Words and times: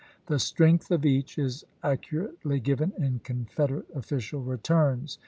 The 0.25 0.39
strength 0.39 0.89
of 0.89 1.05
each 1.05 1.37
is 1.37 1.63
accurately 1.83 2.59
given 2.59 2.91
in 2.97 3.19
Confederate 3.19 3.85
official 3.93 4.41
returns. 4.41 5.19